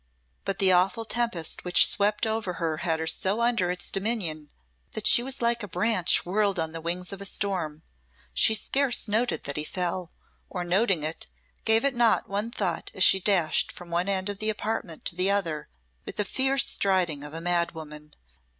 [0.45, 4.49] But the awful tempest which swept over her had her so under its dominion
[4.93, 7.83] that she was like a branch whirled on the wings of the storm.
[8.33, 10.11] She scarce noted that he fell,
[10.49, 11.27] or noting it,
[11.65, 15.15] gave it not one thought as she dashed from one end of the apartment to
[15.15, 15.69] the other
[16.03, 18.15] with the fierce striding of a mad woman.